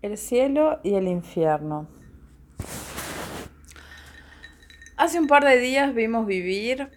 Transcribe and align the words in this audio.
El 0.00 0.16
cielo 0.16 0.78
y 0.84 0.94
el 0.94 1.08
infierno. 1.08 1.88
Hace 4.96 5.18
un 5.18 5.26
par 5.26 5.44
de 5.44 5.58
días 5.58 5.92
vimos 5.92 6.24
vivir 6.24 6.88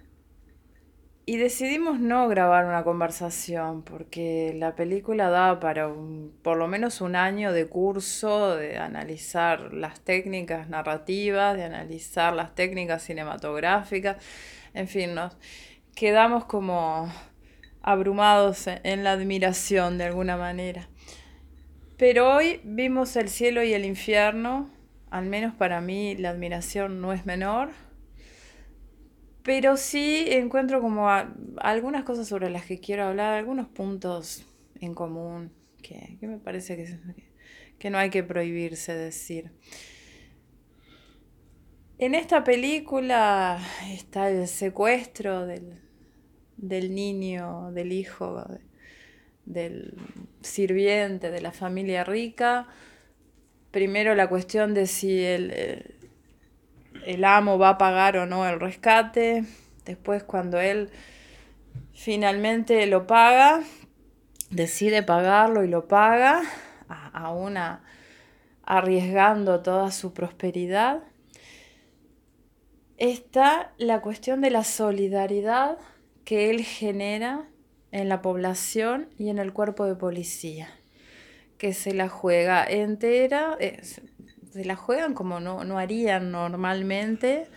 y 1.26 1.38
decidimos 1.38 2.00
no 2.00 2.28
grabar 2.28 2.66
una 2.66 2.84
conversación 2.84 3.82
porque 3.82 4.54
la 4.56 4.76
película 4.76 5.30
daba 5.30 5.60
para 5.60 5.92
por 6.44 6.58
lo 6.58 6.68
menos 6.68 7.02
un 7.02 7.16
año 7.16 7.54
de 7.54 7.68
curso 7.68 8.56
de 8.56 8.78
analizar 8.78 9.74
las 9.74 10.02
técnicas 10.02 10.70
narrativas, 10.70 11.58
de 11.58 11.64
analizar 11.64 12.34
las 12.34 12.54
técnicas 12.54 13.02
cinematográficas, 13.02 14.18
en 14.76 14.88
fin, 14.88 15.16
nos 15.16 15.36
quedamos 15.96 16.46
como 16.46 17.12
abrumados 17.82 18.68
en 18.68 19.04
la 19.04 19.14
admiración 19.14 19.98
de 19.98 20.04
alguna 20.04 20.38
manera. 20.38 20.91
Pero 22.02 22.36
hoy 22.36 22.60
vimos 22.64 23.16
el 23.16 23.30
cielo 23.30 23.62
y 23.62 23.76
el 23.76 23.86
infierno, 23.86 24.72
al 25.12 25.28
menos 25.28 25.54
para 25.54 25.82
mí 25.82 26.16
la 26.16 26.32
admiración 26.32 27.00
no 27.00 27.14
es 27.14 27.28
menor, 27.28 27.70
pero 29.44 29.78
sí 29.78 30.26
encuentro 30.30 30.82
como 30.82 31.08
algunas 31.58 32.04
cosas 32.04 32.28
sobre 32.28 32.50
las 32.50 32.66
que 32.66 32.80
quiero 32.80 33.04
hablar, 33.04 33.36
algunos 33.36 33.68
puntos 33.68 34.48
en 34.80 34.96
común 34.96 35.52
que, 35.84 36.18
me 36.22 36.40
parece 36.40 36.76
que, 36.76 36.98
que 37.78 37.92
no 37.92 38.00
hay 38.00 38.10
que 38.10 38.24
prohibirse 38.24 38.96
decir. 38.96 39.52
En 42.00 42.16
esta 42.16 42.44
película 42.44 43.60
está 43.92 44.28
el 44.32 44.48
secuestro 44.48 45.46
del, 45.46 45.80
del 46.58 46.96
niño, 46.96 47.72
del 47.74 47.92
hijo 47.92 48.44
del 49.46 49.94
sirviente 50.42 51.32
de 51.32 51.42
la 51.42 51.52
familia 51.52 52.04
rica. 52.04 52.68
Primero 53.72 54.16
la 54.16 54.28
cuestión 54.28 54.74
de 54.74 54.88
si 54.88 55.24
el, 55.24 55.96
el, 57.06 57.24
amo 57.24 57.58
va 57.58 57.70
a 57.70 57.78
pagar 57.78 58.18
o 58.18 58.26
no 58.26 58.48
el 58.48 58.60
rescate. 58.60 59.46
Después 59.86 60.24
cuando 60.24 60.60
él 60.60 60.90
finalmente 61.94 62.86
lo 62.88 63.08
paga, 63.08 63.62
decide 64.50 65.04
pagarlo 65.04 65.64
y 65.64 65.68
lo 65.68 65.88
paga, 65.88 66.42
aún 67.14 67.58
arriesgando 68.64 69.62
toda 69.62 69.92
su 69.92 70.14
prosperidad. 70.14 71.04
Está 72.98 73.74
la 73.78 74.02
cuestión 74.02 74.42
de 74.42 74.52
la 74.52 74.64
solidaridad 74.64 75.78
que 76.24 76.52
él 76.52 76.64
genera 76.64 77.48
en 77.92 78.10
la 78.10 78.22
población 78.22 79.08
y 79.18 79.30
en 79.30 79.40
el 79.40 79.54
cuerpo 79.54 79.86
de 79.86 79.96
policía, 79.96 80.70
que 81.58 81.74
se 81.74 81.94
la 81.94 82.10
juega 82.10 82.66
entera, 82.66 83.58
eh, 83.60 83.82
se 83.84 84.66
la 84.66 84.76
juegan 84.76 85.14
como 85.14 85.40
no, 85.40 85.64
no 85.64 85.78
harían 85.78 86.32
normalmente, 86.32 87.48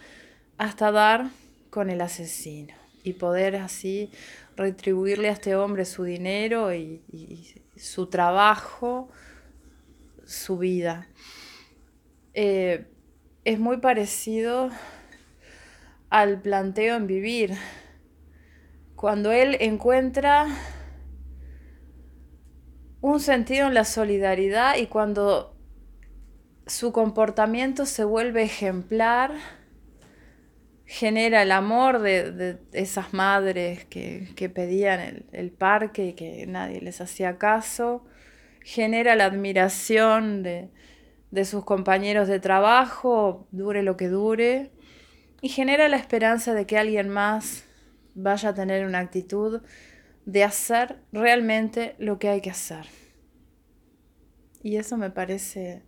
hasta 0.59 0.93
dar 0.93 1.31
con 1.71 1.91
el 1.91 2.01
asesino 2.01 2.75
y 3.03 3.15
poder 3.15 3.57
así 3.57 4.11
retribuirle 4.57 5.29
a 5.29 5.33
este 5.33 5.57
hombre 5.57 5.85
su 5.85 6.05
dinero 6.05 6.75
y, 6.75 7.03
su 7.77 8.07
trabajo, 8.07 9.09
su 10.25 10.59
vida. 10.59 11.09
Eh, 12.35 12.87
es 13.45 13.59
muy 13.59 13.79
parecido 13.79 14.71
al 16.09 16.41
planteo 16.41 16.97
en 16.97 17.07
vivir, 17.07 17.55
cuando 19.05 19.33
él 19.33 19.59
encuentra 19.61 20.47
un 23.03 23.21
sentido 23.21 23.67
en 23.67 23.75
la 23.75 23.85
solidaridad 23.85 24.79
y 24.79 24.87
cuando 24.87 25.55
su 26.67 26.91
comportamiento 26.91 27.85
se 27.85 28.05
vuelve 28.05 28.45
ejemplar, 28.45 29.33
genera 30.87 31.43
el 31.43 31.53
amor 31.53 31.99
de, 31.99 32.57
esas 32.73 33.13
madres 33.13 33.85
que, 33.85 34.51
pedían 34.55 35.01
el, 35.01 35.27
el, 35.33 35.51
parque 35.51 36.07
y 36.07 36.13
que 36.15 36.47
nadie 36.47 36.81
les 36.81 37.03
hacía 37.03 37.37
caso, 37.37 38.07
genera 38.63 39.17
la 39.17 39.27
admiración 39.27 40.43
de, 40.43 40.71
de 41.31 41.45
sus 41.45 41.63
compañeros 41.67 42.27
de 42.27 42.41
trabajo, 42.41 43.49
dure 43.51 43.83
lo 43.83 43.99
que 43.99 44.09
dure, 44.09 44.71
y 45.43 45.51
genera 45.51 45.91
la 45.91 45.99
esperanza 45.99 46.55
de 46.55 46.65
que 46.65 46.79
alguien 46.79 47.11
más 47.11 47.67
vaya 48.15 48.51
a 48.51 48.55
tener 48.55 48.87
una 48.87 49.01
actitud 49.01 49.63
de 50.27 50.45
hacer 50.45 51.03
realmente 51.13 51.97
lo 51.99 52.19
que 52.19 52.29
hay 52.29 52.41
que 52.41 52.51
hacer. 52.51 52.87
Y 54.63 54.77
eso 54.77 54.97
me 54.97 55.11
parece, 55.11 55.83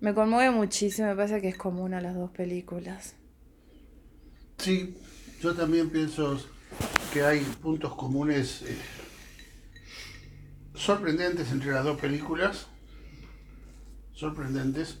me 0.00 0.14
conmueve 0.14 0.50
muchísimo, 0.50 1.08
me 1.08 1.16
parece 1.16 1.40
que 1.40 1.48
es 1.48 1.56
común 1.56 1.94
a 1.94 2.00
las 2.00 2.14
dos 2.14 2.30
películas. 2.30 3.14
Sí, 4.58 4.96
yo 5.40 5.54
también 5.54 5.90
pienso 5.90 6.40
que 7.12 7.22
hay 7.22 7.40
puntos 7.40 7.94
comunes 7.94 8.62
eh, 8.62 8.76
sorprendentes 10.74 11.50
entre 11.52 11.72
las 11.72 11.84
dos 11.84 12.00
películas, 12.00 12.66
sorprendentes. 14.12 14.98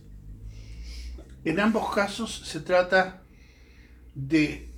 En 1.44 1.58
ambos 1.58 1.92
casos 1.92 2.42
se 2.44 2.60
trata 2.60 3.22
de 4.14 4.71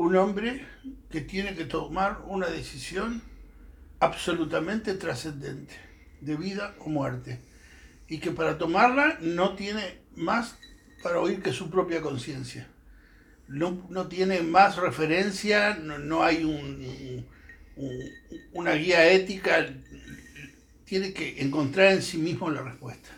un 0.00 0.16
hombre 0.16 0.64
que 1.10 1.20
tiene 1.20 1.54
que 1.54 1.66
tomar 1.66 2.22
una 2.26 2.46
decisión 2.46 3.22
absolutamente 3.98 4.94
trascendente, 4.94 5.74
de 6.22 6.36
vida 6.36 6.74
o 6.78 6.88
muerte, 6.88 7.38
y 8.08 8.18
que 8.18 8.30
para 8.30 8.56
tomarla 8.56 9.18
no 9.20 9.56
tiene 9.56 9.98
más 10.16 10.56
para 11.02 11.20
oír 11.20 11.42
que 11.42 11.52
su 11.52 11.68
propia 11.68 12.00
conciencia. 12.00 12.66
No, 13.46 14.06
tiene 14.08 14.40
más 14.40 14.76
referencia, 14.76 15.74
no, 15.74 16.22
hay 16.22 16.44
un, 16.44 17.26
una 18.54 18.72
guía 18.72 19.12
ética, 19.12 19.68
tiene 20.86 21.12
que 21.12 21.42
encontrar 21.42 21.92
en 21.92 22.00
sí 22.02 22.16
mismo 22.16 22.48
la 22.50 22.62
respuesta. 22.62 23.10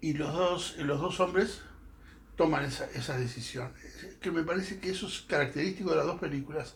Y 0.00 0.12
los 0.12 0.32
dos, 0.32 0.76
los 0.78 1.00
dos 1.00 1.18
hombres 1.18 1.62
toman 2.42 2.64
esa, 2.64 2.86
esa 2.94 3.16
decisión 3.16 3.70
que 4.20 4.32
me 4.32 4.42
parece 4.42 4.80
que 4.80 4.90
eso 4.90 5.06
es 5.06 5.20
característico 5.20 5.90
de 5.90 5.96
las 5.98 6.06
dos 6.06 6.18
películas, 6.18 6.74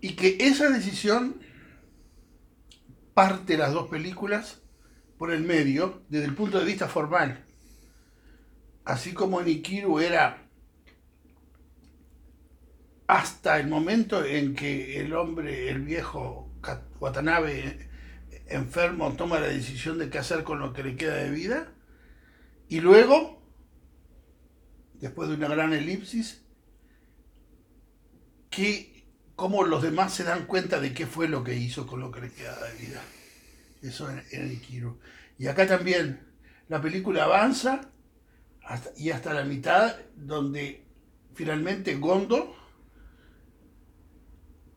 y 0.00 0.14
que 0.16 0.38
esa 0.40 0.70
decisión 0.70 1.42
parte 3.12 3.58
las 3.58 3.74
dos 3.74 3.90
películas 3.90 4.62
por 5.18 5.30
el 5.30 5.42
medio 5.42 6.02
desde 6.08 6.24
el 6.24 6.34
punto 6.34 6.58
de 6.58 6.64
vista 6.64 6.88
formal. 6.88 7.44
Así 8.86 9.12
como 9.12 9.42
en 9.42 9.48
Ikiru 9.48 10.00
era 10.00 10.48
hasta 13.06 13.60
el 13.60 13.68
momento 13.68 14.24
en 14.24 14.54
que 14.54 15.00
el 15.00 15.12
hombre, 15.12 15.68
el 15.68 15.82
viejo 15.82 16.50
Watanabe 16.98 17.90
enfermo, 18.46 19.12
toma 19.18 19.38
la 19.38 19.48
decisión 19.48 19.98
de 19.98 20.08
qué 20.08 20.16
hacer 20.16 20.44
con 20.44 20.60
lo 20.60 20.72
que 20.72 20.82
le 20.82 20.96
queda 20.96 21.16
de 21.16 21.30
vida, 21.30 21.74
y 22.70 22.80
luego, 22.80 23.41
después 25.02 25.28
de 25.28 25.34
una 25.34 25.48
gran 25.48 25.72
elipsis, 25.72 26.42
que, 28.48 29.04
cómo 29.34 29.64
los 29.64 29.82
demás 29.82 30.14
se 30.14 30.22
dan 30.22 30.46
cuenta 30.46 30.78
de 30.78 30.94
qué 30.94 31.06
fue 31.06 31.26
lo 31.28 31.42
que 31.42 31.56
hizo 31.56 31.88
con 31.88 31.98
lo 32.00 32.12
que 32.12 32.20
le 32.20 32.30
queda 32.30 32.56
de 32.64 32.78
vida. 32.78 33.02
Eso 33.82 34.08
en, 34.08 34.22
el 34.30 34.52
Ikiru. 34.52 35.00
Y 35.38 35.48
acá 35.48 35.66
también 35.66 36.20
la 36.68 36.80
película 36.80 37.24
avanza 37.24 37.80
y 38.96 39.10
hasta 39.10 39.34
la 39.34 39.44
mitad 39.44 39.96
donde 40.14 40.86
finalmente 41.34 41.96
Gondo 41.96 42.54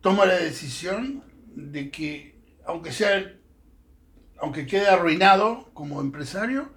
toma 0.01 0.25
la 0.25 0.37
decisión 0.37 1.23
de 1.55 1.91
que 1.91 2.41
aunque 2.65 2.91
sea 2.91 3.31
aunque 4.39 4.65
quede 4.65 4.87
arruinado 4.87 5.69
como 5.73 6.01
empresario 6.01 6.74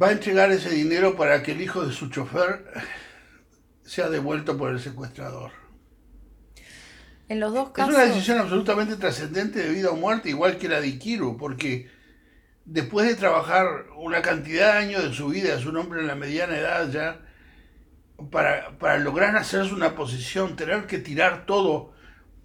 va 0.00 0.08
a 0.08 0.12
entregar 0.12 0.50
ese 0.52 0.70
dinero 0.70 1.16
para 1.16 1.42
que 1.42 1.52
el 1.52 1.60
hijo 1.60 1.84
de 1.84 1.92
su 1.92 2.08
chofer 2.08 2.64
sea 3.84 4.08
devuelto 4.08 4.56
por 4.56 4.70
el 4.70 4.80
secuestrador. 4.80 5.52
En 7.28 7.40
los 7.40 7.52
dos 7.52 7.70
casos. 7.70 7.94
Es 7.94 8.00
una 8.00 8.06
decisión 8.06 8.38
absolutamente 8.38 8.96
trascendente 8.96 9.60
de 9.60 9.70
vida 9.70 9.90
o 9.90 9.96
muerte, 9.96 10.30
igual 10.30 10.58
que 10.58 10.68
la 10.68 10.80
de 10.80 10.88
Ikiru, 10.88 11.36
porque 11.36 11.88
después 12.64 13.06
de 13.06 13.14
trabajar 13.14 13.86
una 13.96 14.22
cantidad 14.22 14.74
de 14.74 14.78
años 14.78 15.02
de 15.02 15.12
su 15.12 15.28
vida, 15.28 15.54
es 15.54 15.64
un 15.66 15.76
hombre 15.76 16.00
en 16.00 16.06
la 16.06 16.14
mediana 16.14 16.56
edad 16.56 16.90
ya, 16.90 17.20
para, 18.30 18.78
para 18.78 18.98
lograr 18.98 19.36
hacerse 19.36 19.72
una 19.72 19.94
posición, 19.94 20.56
tener 20.56 20.86
que 20.86 20.98
tirar 20.98 21.46
todo 21.46 21.92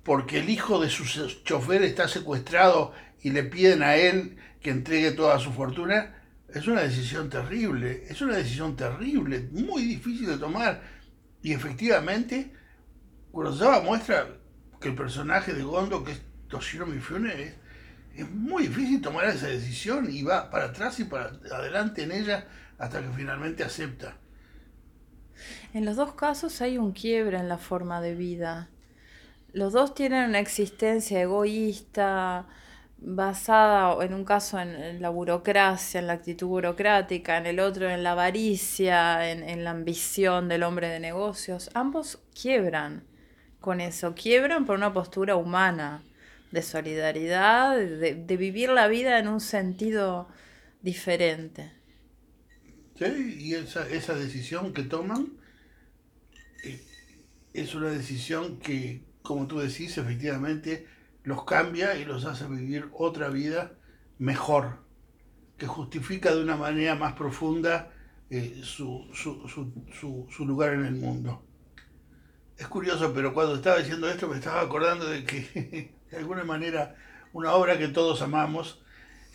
porque 0.04 0.38
el 0.38 0.50
hijo 0.52 0.80
de 0.80 0.90
su 0.90 1.04
chofer 1.44 1.82
está 1.82 2.08
secuestrado 2.08 2.94
y 3.22 3.32
le 3.32 3.44
piden 3.44 3.82
a 3.82 3.96
él 3.96 4.38
que 4.62 4.70
entregue 4.70 5.12
toda 5.12 5.40
su 5.40 5.52
fortuna, 5.52 6.15
es 6.56 6.68
una 6.68 6.82
decisión 6.82 7.30
terrible, 7.30 8.06
es 8.08 8.22
una 8.22 8.38
decisión 8.38 8.78
terrible, 8.78 9.50
muy 9.52 9.84
difícil 9.84 10.28
de 10.28 10.38
tomar 10.38 10.82
y 11.42 11.52
efectivamente, 11.52 12.54
Kurosawa 13.32 13.82
muestra 13.82 14.26
que 14.80 14.88
el 14.88 14.96
personaje 14.96 15.54
de 15.54 15.64
Gondo, 15.64 16.04
que 16.04 16.14
es 16.14 16.22
Toshiro 16.48 16.86
Mifune, 16.86 17.56
es 18.16 18.32
muy 18.32 18.68
difícil 18.68 19.02
tomar 19.02 19.26
esa 19.26 19.48
decisión 19.48 20.08
y 20.10 20.24
va 20.24 20.50
para 20.50 20.66
atrás 20.66 20.98
y 21.02 21.04
para 21.04 21.26
adelante 21.52 22.04
en 22.04 22.14
ella 22.14 22.48
hasta 22.78 23.02
que 23.02 23.10
finalmente 23.10 23.64
acepta. 23.64 24.16
En 25.74 25.84
los 25.84 25.98
dos 25.98 26.14
casos 26.14 26.62
hay 26.62 26.78
un 26.78 26.94
quiebre 26.94 27.38
en 27.38 27.50
la 27.50 27.58
forma 27.58 28.00
de 28.00 28.16
vida. 28.16 28.70
Los 29.52 29.74
dos 29.74 29.94
tienen 29.94 30.30
una 30.30 30.40
existencia 30.40 31.22
egoísta, 31.22 32.48
basada 33.08 34.04
en 34.04 34.14
un 34.16 34.26
caso 34.26 34.60
en, 34.60 35.02
la 35.02 35.10
burocracia, 35.10 36.00
en 36.00 36.08
la 36.08 36.14
actitud 36.14 36.48
burocrática, 36.48 37.38
en 37.38 37.46
el 37.46 37.60
otro 37.60 37.90
en 37.90 38.02
la 38.04 38.14
avaricia, 38.14 39.32
en, 39.32 39.64
la 39.64 39.72
ambición 39.72 40.50
del 40.50 40.64
hombre 40.64 40.90
de 40.90 41.00
negocios. 41.00 41.70
Ambos 41.76 42.20
quiebran 42.40 43.04
con 43.62 43.80
eso, 43.80 44.16
quiebran 44.16 44.66
por 44.66 44.78
una 44.78 44.92
postura 44.92 45.36
humana, 45.36 46.04
de 46.52 46.62
solidaridad, 46.62 47.78
de, 47.78 48.16
de 48.16 48.38
vivir 48.38 48.70
la 48.70 48.88
vida 48.88 49.20
en 49.20 49.28
un 49.28 49.42
sentido 49.42 50.28
diferente. 50.82 51.72
Sí, 52.98 53.36
y 53.40 53.54
esa, 53.56 53.88
esa 53.90 54.16
decisión 54.16 54.74
que 54.74 54.84
toman 54.84 55.34
eh, 56.64 56.82
es 57.54 57.76
una 57.76 57.90
decisión 57.90 58.58
que, 58.60 59.04
como 59.22 59.48
tú 59.48 59.60
decís, 59.60 59.98
efectivamente 59.98 60.86
los 61.26 61.44
cambia 61.44 61.98
y 61.98 62.06
los 62.06 62.26
hace 62.26 62.48
vivir 62.48 62.90
otra 62.94 63.30
vida 63.30 63.74
mejor, 64.18 64.80
que 65.58 65.68
justifica 65.68 66.34
de 66.34 66.42
una 66.42 66.56
manera 66.56 66.96
más 66.96 67.14
profunda 67.14 67.92
eh, 68.30 68.62
su, 68.64 69.08
su, 69.14 70.46
lugar 70.46 70.74
en 70.74 70.86
el 70.86 70.96
mundo. 70.96 71.44
Es 72.58 72.68
curioso, 72.68 73.12
pero 73.14 73.34
cuando 73.34 73.56
estaba 73.56 73.78
diciendo 73.78 74.10
esto 74.10 74.28
me 74.28 74.38
estaba 74.38 74.62
acordando 74.62 75.10
de 75.10 75.24
que, 75.24 75.94
de 76.12 76.18
alguna 76.18 76.44
manera, 76.44 76.96
una 77.34 77.54
obra 77.54 77.78
que 77.78 77.88
todos 77.88 78.22
amamos 78.22 78.82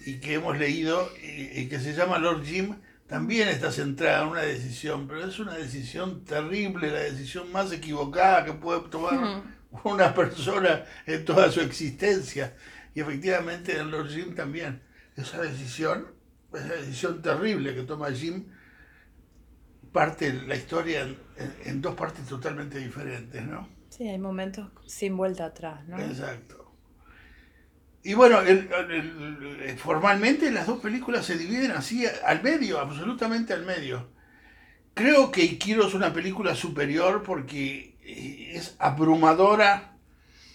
y 0.06 0.20
que 0.20 0.34
hemos 0.34 0.58
leído 0.58 1.10
y, 1.22 1.68
que 1.68 1.78
se 1.80 1.92
llama 1.92 2.18
Lord 2.18 2.44
Jim, 2.44 2.76
también 3.06 3.48
está 3.48 3.72
centrada 3.72 4.22
en 4.22 4.28
una 4.28 4.42
decisión, 4.42 5.08
pero 5.08 5.26
es 5.26 5.38
una 5.40 5.54
decisión 5.54 6.24
terrible, 6.24 6.90
la 6.90 7.00
decisión 7.00 7.50
más 7.50 7.72
equivocada 7.72 8.44
que 8.44 8.52
puede 8.52 8.88
tomar 8.88 9.42
una 9.84 10.14
persona 10.14 10.84
en 11.06 11.24
toda 11.24 11.50
su 11.50 11.60
existencia. 11.60 12.54
Y 12.94 13.00
efectivamente 13.00 13.78
en 13.78 13.90
Lord 13.90 14.08
Jim 14.08 14.34
también. 14.34 14.82
Esa 15.16 15.42
decisión, 15.42 16.06
esa 16.52 16.74
decisión 16.74 17.22
terrible 17.22 17.74
que 17.74 17.82
toma 17.82 18.10
Jim, 18.10 18.46
parte 19.92 20.32
la 20.32 20.56
historia 20.56 21.08
en, 21.64 21.82
dos 21.82 21.94
partes 21.94 22.26
totalmente 22.26 22.78
diferentes, 22.78 23.44
¿no? 23.44 23.68
Sí, 23.88 24.08
hay 24.08 24.18
momentos 24.18 24.70
sin 24.86 25.16
vuelta 25.16 25.46
atrás, 25.46 25.86
¿no? 25.88 25.98
Exacto. 25.98 26.60
Y 28.02 28.14
bueno, 28.14 28.38
formalmente 29.76 30.50
las 30.50 30.66
dos 30.66 30.80
películas 30.80 31.26
se 31.26 31.36
dividen 31.36 31.72
así 31.72 32.06
al 32.24 32.42
medio, 32.42 32.80
absolutamente 32.80 33.52
al 33.52 33.66
medio. 33.66 34.08
Creo 34.94 35.30
que 35.30 35.42
Ikiro 35.42 35.86
es 35.86 35.94
una 35.94 36.12
película 36.12 36.54
superior 36.54 37.22
porque 37.22 37.98
eh, 38.02 38.39
es 38.60 38.76
abrumadora, 38.78 39.96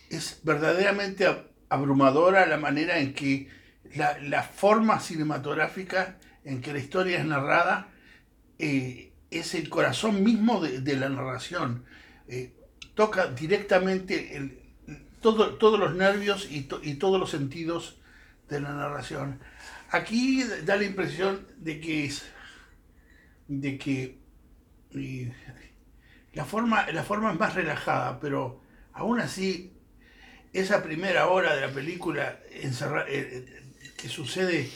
es 0.10 0.40
verdaderamente 0.44 1.28
abrumadora 1.70 2.46
la 2.46 2.58
manera 2.58 3.00
en 3.00 3.14
que 3.14 3.50
la, 3.96 4.44
forma 4.44 5.00
cinematográfica 5.00 6.18
en 6.44 6.62
que 6.62 6.72
la 6.74 6.80
historia 6.80 7.18
es 7.18 7.26
narrada 7.26 7.90
eh, 8.60 9.12
es 9.32 9.56
el 9.56 9.70
corazón 9.70 10.24
mismo 10.24 10.62
de, 10.62 10.96
la 10.96 11.10
narración. 11.10 11.86
Eh, 12.28 12.54
toca 12.94 13.28
directamente 13.28 14.38
el, 14.38 14.60
todo, 15.22 15.56
todos 15.56 15.80
los 15.80 15.96
nervios 15.96 16.48
y, 16.52 16.62
todos 16.62 17.20
los 17.20 17.32
sentidos 17.32 18.00
de 18.50 18.62
la 18.62 18.74
narración. 18.74 19.40
Aquí 19.90 20.44
da 20.64 20.76
la 20.76 20.84
impresión 20.84 21.48
de 21.58 21.80
que 21.80 22.06
es 22.06 22.26
de 23.48 23.78
que 23.78 24.20
la 26.36 26.44
forma, 26.44 26.92
la 26.92 27.04
forma 27.04 27.32
es 27.32 27.40
más 27.40 27.56
relajada, 27.56 28.20
pero 28.20 28.62
aún 28.92 29.20
así, 29.20 29.74
esa 30.52 30.84
primera 30.84 31.30
hora 31.30 31.56
de 31.56 31.62
la 31.62 31.74
película 31.74 32.40
eh, 32.50 32.70
eh, 33.08 33.64
que 33.98 34.10
sucede 34.10 34.70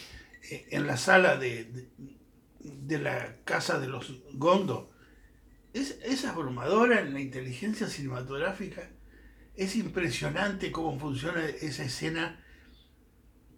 eh, 0.50 0.67
en 0.71 0.88
la 0.88 0.95
sala 0.95 1.35
de, 1.38 1.89
de, 2.59 3.00
la 3.00 3.35
casa 3.44 3.77
de 3.77 3.88
los 3.88 4.23
Gondo, 4.33 4.91
es, 5.73 6.00
es 6.03 6.25
abrumadora 6.25 7.01
en 7.01 7.13
la 7.13 7.19
inteligencia 7.19 7.88
cinematográfica. 7.88 8.89
Es 9.55 9.75
impresionante 9.75 10.71
cómo 10.71 10.97
funciona 10.97 11.45
esa 11.45 11.83
escena, 11.83 12.41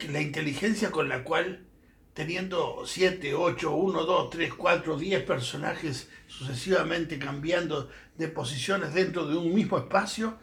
la 0.10 0.22
inteligencia 0.22 0.90
con 0.90 1.08
la 1.08 1.24
cual 1.24 1.68
teniendo 2.14 2.84
7, 2.86 3.34
8, 3.34 3.72
1, 3.72 4.04
2, 4.04 4.30
3, 4.30 4.54
4, 4.54 4.98
10 4.98 5.24
personajes 5.24 6.10
sucesivamente 6.28 7.18
cambiando 7.18 7.90
de 8.18 8.28
posiciones 8.28 8.94
dentro 8.94 9.28
de 9.28 9.38
un 9.38 9.54
mismo 9.54 9.78
espacio, 9.78 10.38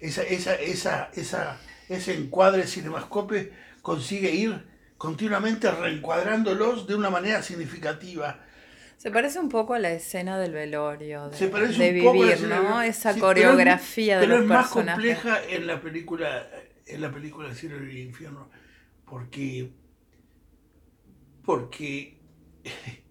esa, 0.00 0.22
esa, 0.22 0.54
esa, 0.54 1.10
esa, 1.14 1.60
ese 1.88 2.14
encuadre 2.14 2.66
cinemascope 2.66 3.52
consigue 3.82 4.30
ir 4.30 4.66
continuamente 4.96 5.70
reencuadrándolos 5.70 6.86
de 6.86 6.94
una 6.94 7.10
manera 7.10 7.42
significativa. 7.42 8.40
Se 8.96 9.10
parece 9.10 9.40
un 9.40 9.48
poco 9.48 9.74
a 9.74 9.80
la 9.80 9.90
escena 9.90 10.38
del 10.38 10.52
velorio, 10.52 11.28
de, 11.28 11.48
de 11.48 11.92
vivir, 11.92 12.40
¿no? 12.42 12.80
Esa 12.80 13.18
coreografía 13.18 14.20
de 14.20 14.28
los 14.28 14.36
Pero 14.36 14.42
es 14.44 14.48
más 14.48 14.68
compleja 14.68 15.42
en 15.42 15.66
la 15.66 15.80
película, 15.80 16.48
en 16.86 17.00
la 17.00 17.10
película 17.10 17.52
Cielo 17.52 17.84
y 17.84 17.90
el 17.90 17.98
Infierno, 17.98 18.48
porque 19.04 19.72
porque 21.44 22.18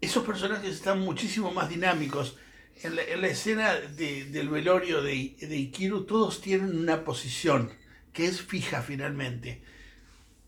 esos 0.00 0.24
personajes 0.24 0.70
están 0.70 1.00
muchísimo 1.00 1.52
más 1.52 1.68
dinámicos. 1.68 2.38
En 2.82 2.96
la, 2.96 3.26
escena 3.26 3.74
del 3.74 4.48
velorio 4.48 5.02
de, 5.02 5.36
de, 5.38 5.56
Ikiru 5.56 6.06
todos 6.06 6.40
tienen 6.40 6.78
una 6.78 7.04
posición 7.04 7.70
que 8.12 8.24
es 8.24 8.40
fija 8.40 8.80
finalmente. 8.80 9.62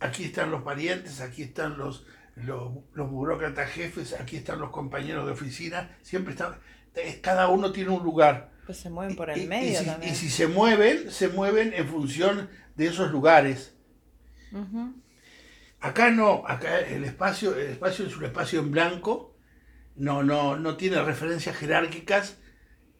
Aquí 0.00 0.24
están 0.24 0.50
los 0.50 0.62
parientes, 0.62 1.20
aquí 1.20 1.42
están 1.42 1.76
los, 1.76 2.06
los, 2.36 2.72
burócratas 2.94 3.70
jefes, 3.70 4.14
aquí 4.14 4.36
están 4.36 4.60
los 4.60 4.70
compañeros 4.70 5.26
de 5.26 5.32
oficina, 5.32 5.96
siempre 6.02 6.32
están, 6.32 6.56
cada 7.20 7.48
uno 7.48 7.70
tiene 7.70 7.90
un 7.90 8.02
lugar. 8.02 8.50
Pues 8.64 8.78
se 8.78 8.88
mueven 8.88 9.14
por 9.14 9.28
el 9.28 9.46
medio 9.46 9.82
y, 9.82 9.84
también. 9.84 10.12
Y 10.12 10.16
si 10.16 10.30
se 10.30 10.46
mueven, 10.46 11.10
se 11.10 11.28
mueven 11.28 11.74
en 11.74 11.86
función 11.86 12.48
de 12.76 12.86
esos 12.86 13.10
lugares. 13.10 13.74
Acá 15.82 16.10
no, 16.10 16.44
acá 16.46 16.78
el 16.78 17.02
espacio, 17.02 17.56
el 17.56 17.72
espacio 17.72 18.06
es 18.06 18.16
un 18.16 18.24
espacio 18.24 18.60
en 18.60 18.70
blanco, 18.70 19.34
no, 19.96 20.22
no, 20.22 20.56
no 20.56 20.76
tiene 20.76 21.02
referencias 21.02 21.56
jerárquicas 21.56 22.38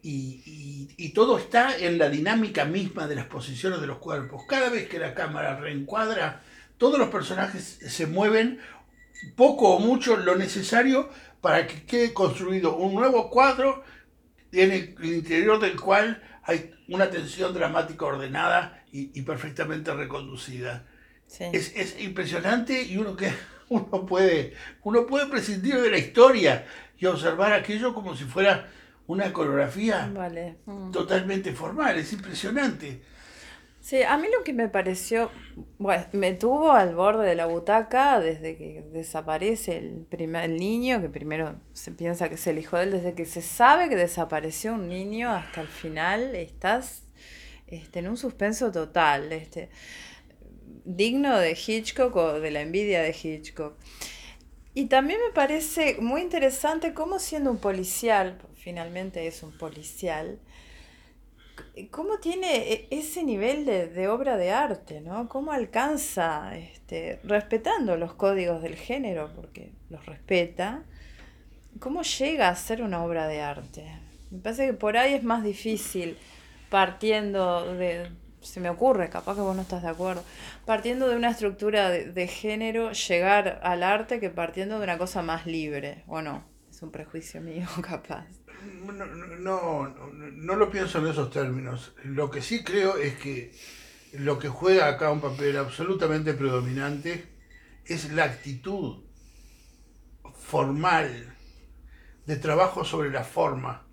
y, 0.03 1.13
todo 1.15 1.39
está 1.39 1.77
en 1.77 1.99
la 1.99 2.09
dinámica 2.09 2.65
misma 2.65 3.07
de 3.07 3.15
las 3.15 3.27
posiciones 3.27 3.81
de 3.81 3.87
los 3.87 3.99
cuerpos. 3.99 4.43
Cada 4.49 4.69
vez 4.69 4.89
que 4.89 4.99
la 4.99 5.15
cámara 5.15 5.61
reencuadra, 5.61 6.43
todos 6.77 6.99
los 6.99 7.09
personajes 7.09 7.79
se 7.87 8.07
mueven 8.07 8.59
poco 9.37 9.77
o 9.77 9.79
mucho 9.79 10.17
lo 10.17 10.35
necesario 10.35 11.09
para 11.41 11.69
que 11.69 11.85
quede 11.85 12.13
construido 12.13 12.77
un 12.77 12.95
nuevo 12.95 13.31
cuadro 13.31 13.85
en 14.51 14.73
el, 14.73 15.05
interior 15.05 15.61
del 15.61 15.79
cual 15.79 16.21
hay 16.43 16.75
una 16.89 17.11
tensión 17.11 17.55
dramática 17.55 18.07
ordenada 18.07 18.83
y 18.91 19.23
perfectamente 19.23 19.95
reconducida. 19.95 20.87
Es, 21.41 22.01
impresionante 22.01 22.83
y 22.83 22.97
uno 22.99 23.17
que 23.17 23.33
uno 23.69 24.07
puede, 24.07 24.55
uno 24.83 25.07
puede 25.07 25.27
prescindir 25.27 25.81
de 25.81 25.91
la 25.91 25.99
historia 25.99 26.67
y 26.99 27.07
observar 27.07 27.53
aquello 27.53 27.95
como 27.95 28.15
si 28.17 28.25
fuera 28.25 28.69
una 29.07 29.33
coreografía 29.33 30.07
mm. 30.67 30.93
totalmente 30.93 31.53
formal, 31.53 31.99
es 31.99 32.13
impresionante. 32.13 33.03
Sí, 33.81 34.01
a 34.05 34.17
mí 34.17 34.29
lo 34.33 34.45
que 34.45 34.53
me 34.53 34.69
pareció, 34.69 35.33
bueno, 35.79 36.05
me 36.13 36.35
tuvo 36.35 36.71
al 36.71 36.95
borde 36.95 37.27
de 37.27 37.35
la 37.35 37.47
butaca 37.47 38.21
desde 38.21 38.57
que 38.57 38.85
desaparece 38.93 39.77
el, 39.77 40.07
primer, 40.09 40.45
el 40.45 40.57
niño, 40.57 41.01
que 41.01 41.09
primero 41.09 41.57
se 41.73 41.91
piensa 41.91 42.29
que 42.29 42.37
es 42.37 42.47
el 42.47 42.59
hijo 42.59 42.77
de 42.77 42.85
él, 42.85 42.91
desde 42.93 43.15
que 43.15 43.27
se 43.27 43.43
sabe 43.43 43.89
que 43.89 43.97
desapareció 43.97 44.75
un 44.75 44.89
niño 44.89 45.33
hasta 45.33 45.63
el 45.63 45.67
final, 45.67 46.37
estás 46.37 47.09
este, 47.67 47.99
en 47.99 48.09
un 48.09 48.17
suspenso 48.17 48.71
total. 48.71 49.33
Este 49.33 49.69
digno 50.85 51.39
de 51.39 51.53
Hitchcock 51.53 52.15
o 52.17 52.41
de 52.41 52.51
la 52.51 52.61
envidia 52.61 53.03
de 53.03 53.11
Hitchcock. 53.11 53.75
Y 54.75 54.87
también 54.87 55.21
me 55.27 55.33
parece 55.35 55.99
muy 56.01 56.23
interesante 56.23 56.95
cómo 56.95 57.19
siendo 57.19 57.51
un 57.51 57.59
policial, 57.59 58.39
finalmente 58.55 59.27
es 59.27 59.43
un 59.43 59.57
policial, 59.59 60.39
cómo 61.91 62.19
tiene 62.19 62.73
e-, 62.73 62.89
ese 62.91 63.23
nivel 63.25 63.65
de, 63.67 64.09
obra 64.09 64.37
de 64.37 64.51
arte, 64.51 65.01
¿no? 65.01 65.29
Cómo 65.29 65.53
alcanza, 65.53 66.57
este, 66.57 67.21
respetando 67.25 67.97
los 67.97 68.15
códigos 68.15 68.63
del 68.63 68.77
género, 68.77 69.31
porque 69.35 69.73
los 69.91 70.05
respeta, 70.07 70.85
cómo 71.79 72.03
llega 72.03 72.49
a 72.49 72.57
ser 72.57 72.83
una 72.83 73.05
obra 73.05 73.27
de 73.29 73.41
arte. 73.43 73.85
Me 74.31 74.39
parece 74.39 74.67
que 74.67 74.73
por 74.75 74.97
ahí 74.97 75.15
es 75.15 75.23
más 75.23 75.45
difícil 75.45 76.17
partiendo 76.71 77.75
de, 77.75 78.09
se 78.43 78.61
me 78.61 78.71
ocurre, 78.71 79.09
capaz 79.09 79.35
que 79.35 79.41
vos 79.41 79.55
no 79.55 79.63
estás 79.63 79.83
de 79.83 79.89
acuerdo, 79.89 80.25
partiendo 80.65 81.09
de 81.09 81.17
una 81.17 81.31
estructura 81.31 81.91
de, 81.91 82.29
género, 82.29 82.93
llegar 82.93 83.61
al 83.63 83.83
arte 83.83 84.21
que 84.21 84.31
partiendo 84.31 84.79
de 84.79 84.85
una 84.85 84.99
cosa 84.99 85.23
más 85.23 85.47
libre, 85.47 86.05
¿o 86.07 86.23
no? 86.23 86.45
Es 86.71 86.83
un 86.83 86.91
prejuicio 86.91 87.41
mío, 87.41 87.67
capaz. 87.83 88.27
No, 88.85 88.93
no, 88.93 89.89
no, 89.89 90.57
lo 90.57 90.71
pienso 90.71 90.99
en 90.99 91.09
esos 91.09 91.31
términos. 91.31 91.95
Lo 92.05 92.31
que 92.31 92.43
sí 92.43 92.63
creo 92.63 92.97
es 92.97 93.17
que 93.17 93.53
lo 94.13 94.39
que 94.39 94.49
juega 94.49 94.89
acá 94.89 95.11
un 95.11 95.21
papel 95.21 95.57
absolutamente 95.57 96.35
predominante 96.35 97.27
es 97.85 98.13
la 98.13 98.25
actitud 98.25 99.03
formal 100.35 101.35
de 102.27 102.37
trabajo 102.37 102.85
sobre 102.85 103.11
la 103.11 103.25
forma 103.25 103.92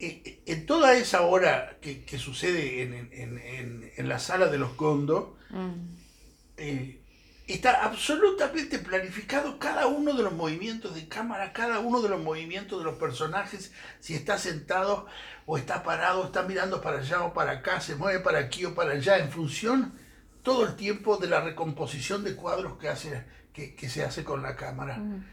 en 0.00 0.66
toda 0.66 0.94
esa 0.94 1.22
hora 1.22 1.78
que, 1.80 2.18
sucede 2.18 2.82
en, 2.82 4.08
la 4.08 4.18
sala 4.18 4.46
de 4.46 4.58
los 4.58 4.76
Gondo, 4.76 5.36
mm. 5.50 5.72
eh, 6.56 7.00
está 7.48 7.84
absolutamente 7.84 8.78
planificado 8.78 9.58
cada 9.58 9.86
uno 9.86 10.12
de 10.12 10.22
los 10.22 10.32
movimientos 10.32 10.94
de 10.94 11.08
cámara, 11.08 11.52
cada 11.52 11.80
uno 11.80 12.00
de 12.00 12.10
los 12.10 12.20
movimientos 12.20 12.78
de 12.78 12.84
los 12.84 12.96
personajes, 12.96 13.72
si 14.00 14.14
está 14.14 14.38
sentado 14.38 15.06
o 15.46 15.58
está 15.58 15.82
parado, 15.82 16.26
está 16.26 16.42
mirando 16.42 16.80
para 16.80 16.98
allá 16.98 17.22
o 17.22 17.32
para 17.32 17.52
acá, 17.52 17.80
se 17.80 17.96
mueve 17.96 18.20
para 18.20 18.38
aquí 18.38 18.64
o 18.66 18.74
para 18.74 18.92
allá, 18.92 19.18
en 19.18 19.30
función 19.30 19.94
todo 20.42 20.64
el 20.64 20.76
tiempo 20.76 21.16
de 21.16 21.26
la 21.26 21.40
recomposición 21.40 22.22
de 22.22 22.36
cuadros 22.36 22.78
que, 22.78 22.88
hace, 22.88 23.24
que, 23.52 23.88
se 23.88 24.04
hace 24.04 24.22
con 24.24 24.42
la 24.42 24.54
cámara. 24.54 24.98
Mm. 24.98 25.24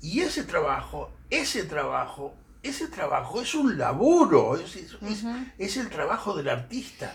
Y 0.00 0.20
ese 0.20 0.44
trabajo, 0.44 1.12
ese 1.28 1.64
trabajo 1.64 2.36
ese 2.64 2.88
trabajo 2.88 3.42
es 3.42 3.54
un 3.54 3.78
laburo, 3.78 4.58
es, 5.58 5.76
el 5.76 5.88
trabajo 5.90 6.34
del 6.34 6.48
artista. 6.48 7.14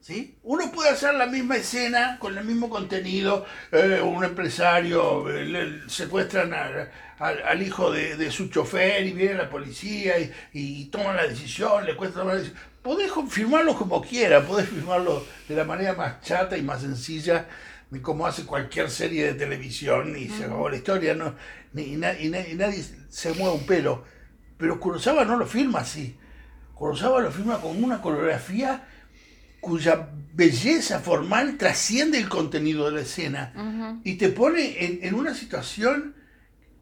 ¿sí? 0.00 0.38
Uno 0.42 0.70
puede 0.70 0.90
hacer 0.90 1.14
la 1.14 1.26
misma 1.26 1.56
escena 1.56 2.18
con 2.20 2.36
el 2.36 2.44
mismo 2.44 2.68
contenido, 2.68 3.46
eh, 3.72 4.00
un 4.00 4.22
empresario, 4.22 5.28
eh, 5.30 5.46
le 5.46 5.88
secuestran 5.88 6.52
al 7.18 7.62
hijo 7.62 7.90
de, 7.90 8.30
su 8.30 8.48
chofer 8.48 9.06
y 9.06 9.12
viene 9.12 9.34
la 9.34 9.48
policía 9.48 10.18
y, 10.18 10.32
y 10.52 10.84
toman 10.86 11.16
la 11.16 11.26
decisión, 11.26 11.84
le 11.86 11.96
cuesta 11.96 12.20
tomar 12.20 12.34
la 12.34 12.40
decisión. 12.42 12.62
Podés 12.82 13.10
firmarlo 13.30 13.74
como 13.74 14.02
quiera, 14.02 14.46
podés 14.46 14.68
firmarlo 14.68 15.26
de 15.48 15.56
la 15.56 15.64
manera 15.64 15.94
más 15.94 16.20
chata 16.20 16.56
y 16.56 16.62
más 16.62 16.82
sencilla 16.82 17.48
como 18.02 18.26
hace 18.26 18.44
cualquier 18.44 18.90
serie 18.90 19.26
de 19.26 19.34
televisión 19.34 20.16
y 20.16 20.28
se 20.28 20.44
acabó 20.44 20.68
la 20.68 20.76
historia, 20.76 21.14
no, 21.14 21.34
y 21.74 21.96
nadie 21.96 22.84
se 23.08 23.32
mueve 23.32 23.54
un 23.54 23.64
pelo 23.64 24.15
pero 24.56 24.80
Kurosawa 24.80 25.24
no 25.24 25.36
lo 25.36 25.46
firma 25.46 25.80
así. 25.80 26.16
Kurosawa 26.74 27.20
lo 27.20 27.30
firma 27.30 27.60
con 27.60 27.82
una 27.82 28.00
coreografía 28.00 28.86
cuya 29.60 30.10
belleza 30.32 31.00
formal 31.00 31.56
trasciende 31.56 32.18
el 32.18 32.28
contenido 32.28 32.86
de 32.86 32.92
la 32.92 33.00
escena 33.00 34.00
y 34.04 34.14
te 34.14 34.28
pone 34.28 35.00
en, 35.04 35.14
una 35.14 35.34
situación 35.34 36.14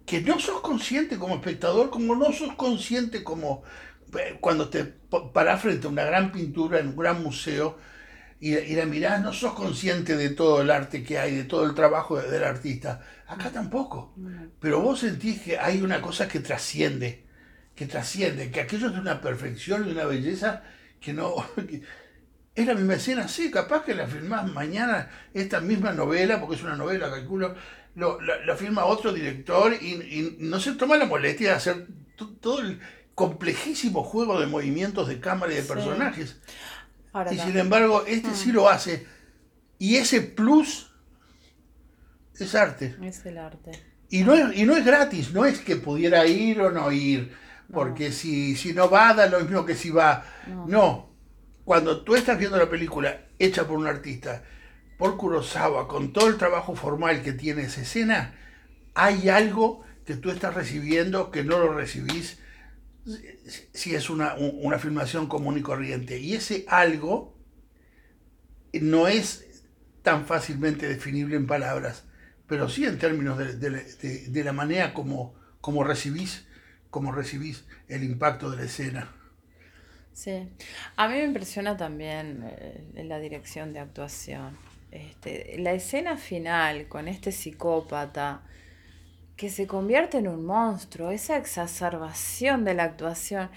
que 0.04 0.20
no 0.20 0.38
sos 0.38 0.60
consciente 0.60 1.16
como 1.16 1.36
espectador, 1.36 1.88
como 1.88 2.14
no 2.14 2.30
sos 2.32 2.54
consciente 2.56 3.24
como 3.24 3.62
eh, 4.18 4.36
cuando 4.40 4.68
te 4.68 4.84
paras 4.84 5.62
frente 5.62 5.86
a 5.86 5.90
una 5.90 6.04
gran 6.04 6.30
pintura 6.30 6.78
en 6.78 6.88
un 6.88 6.96
gran 6.96 7.22
museo 7.22 7.78
y, 8.38 8.74
la 8.74 8.84
mirás, 8.84 9.22
no 9.22 9.32
sos 9.32 9.54
consciente 9.54 10.18
de 10.18 10.28
todo 10.28 10.60
el 10.60 10.70
arte 10.70 11.02
que 11.02 11.18
hay, 11.18 11.34
de 11.34 11.44
todo 11.44 11.64
el 11.64 11.74
trabajo 11.74 12.20
del 12.20 12.44
artista. 12.44 13.00
Acá 13.26 13.50
tampoco. 13.50 14.14
Pero 14.60 14.82
vos 14.82 15.00
sentís 15.00 15.40
que 15.40 15.58
hay 15.58 15.80
una 15.80 16.02
cosa 16.02 16.28
que 16.28 16.40
trasciende 16.40 17.23
que 17.74 17.86
trasciende, 17.86 18.50
que 18.50 18.60
aquello 18.60 18.88
es 18.88 18.94
de 18.94 19.00
una 19.00 19.20
perfección 19.20 19.88
y 19.88 19.92
una 19.92 20.04
belleza 20.04 20.62
que 21.00 21.12
no... 21.12 21.34
es 22.54 22.66
la 22.66 22.74
misma 22.74 22.94
escena, 22.94 23.26
sí, 23.26 23.50
capaz 23.50 23.84
que 23.84 23.94
la 23.94 24.06
filmás 24.06 24.50
mañana, 24.52 25.10
esta 25.32 25.60
misma 25.60 25.92
novela, 25.92 26.40
porque 26.40 26.56
es 26.56 26.62
una 26.62 26.76
novela, 26.76 27.10
calculo, 27.10 27.54
lo, 27.96 28.20
la, 28.20 28.56
filma 28.56 28.84
otro 28.84 29.12
director 29.12 29.72
y, 29.72 30.36
no 30.38 30.60
se 30.60 30.72
toma 30.72 30.96
la 30.96 31.06
molestia 31.06 31.50
de 31.50 31.56
hacer 31.56 31.86
todo 32.40 32.60
el 32.60 32.80
complejísimo 33.14 34.02
juego 34.02 34.40
de 34.40 34.46
movimientos 34.46 35.08
de 35.08 35.20
cámara 35.20 35.52
y 35.52 35.56
de 35.56 35.62
personajes. 35.62 36.40
y 37.30 37.38
sin 37.38 37.56
embargo, 37.58 38.04
este 38.06 38.28
mm. 38.28 38.34
sí 38.34 38.52
lo 38.52 38.68
hace. 38.68 39.06
Y 39.78 39.96
ese 39.96 40.20
plus 40.20 40.92
es 42.38 42.54
arte. 42.54 42.96
Es 43.02 43.24
el 43.26 43.38
arte. 43.38 43.72
Y 44.10 44.22
no 44.22 44.34
es, 44.34 44.56
y 44.56 44.64
no 44.64 44.76
es 44.76 44.84
gratis, 44.84 45.32
no 45.32 45.44
es 45.44 45.60
que 45.60 45.76
pudiera 45.76 46.26
ir 46.26 46.60
o 46.60 46.70
no 46.70 46.90
ir 46.92 47.32
porque 47.72 48.12
si, 48.12 48.56
si 48.56 48.72
no 48.72 48.90
va, 48.90 49.14
da 49.14 49.26
lo 49.26 49.40
mismo 49.40 49.64
que 49.64 49.74
si 49.74 49.90
va. 49.90 50.24
No. 50.66 51.14
Cuando 51.64 52.02
tú 52.02 52.14
estás 52.14 52.38
viendo 52.38 52.56
la 52.56 52.68
película 52.68 53.26
hecha 53.38 53.66
por 53.66 53.78
un 53.78 53.86
artista, 53.86 54.42
por 54.98 55.16
Kurosawa, 55.16 55.88
con 55.88 56.12
todo 56.12 56.28
el 56.28 56.36
trabajo 56.36 56.74
formal 56.74 57.22
que 57.22 57.32
tiene 57.32 57.62
esa 57.62 57.80
escena, 57.80 58.34
hay 58.94 59.28
algo 59.28 59.82
que 60.04 60.16
tú 60.16 60.30
estás 60.30 60.54
recibiendo 60.54 61.30
que 61.30 61.42
no 61.42 61.58
lo 61.58 61.72
recibís 61.72 62.38
si 63.72 63.94
es 63.94 64.08
una, 64.08 64.36
filmación 64.78 65.26
común 65.26 65.58
y 65.58 65.62
corriente. 65.62 66.18
Y 66.18 66.34
ese 66.34 66.64
algo 66.68 67.36
no 68.72 69.08
es 69.08 69.62
tan 70.02 70.26
fácilmente 70.26 70.88
definible 70.88 71.36
en 71.36 71.46
palabras, 71.46 72.04
pero 72.46 72.68
sí 72.68 72.84
en 72.84 72.98
términos 72.98 73.38
de, 73.38 74.44
la 74.44 74.52
manera 74.52 74.94
como, 74.94 75.34
como 75.60 75.84
recibís 75.84 76.46
cómo 76.94 77.10
recibís 77.10 77.64
el 77.88 78.04
impacto 78.04 78.52
de 78.52 78.58
la 78.58 78.62
escena. 78.62 79.10
Sí, 80.12 80.48
a 80.94 81.08
mí 81.08 81.14
me 81.14 81.24
impresiona 81.24 81.76
también 81.76 82.44
eh, 82.44 83.02
la 83.04 83.18
dirección 83.18 83.72
de 83.72 83.80
actuación. 83.80 84.56
Este, 84.92 85.56
la 85.58 85.72
escena 85.72 86.16
final 86.16 86.86
con 86.86 87.08
este 87.08 87.32
psicópata 87.32 88.42
que 89.36 89.50
se 89.50 89.66
convierte 89.66 90.18
en 90.18 90.28
un 90.28 90.46
monstruo, 90.46 91.10
esa 91.10 91.36
exacerbación 91.36 92.64
de 92.64 92.74
la 92.74 92.84
actuación. 92.84 93.50